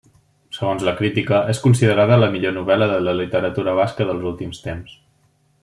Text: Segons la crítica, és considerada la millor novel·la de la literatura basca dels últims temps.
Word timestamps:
Segons 0.59 0.85
la 0.87 0.93
crítica, 1.01 1.41
és 1.53 1.59
considerada 1.65 2.17
la 2.23 2.31
millor 2.37 2.55
novel·la 2.57 2.89
de 2.93 2.97
la 3.09 3.13
literatura 3.21 3.77
basca 3.81 4.09
dels 4.11 4.27
últims 4.33 4.65
temps. 4.69 5.01